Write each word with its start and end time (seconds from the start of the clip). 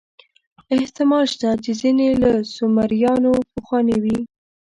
احتمال 0.77 1.25
شته 1.33 1.49
چې 1.63 1.71
ځینې 1.81 2.07
له 2.21 2.31
سومریانو 2.55 3.31
پخواني 3.53 3.97
وي. 4.03 4.19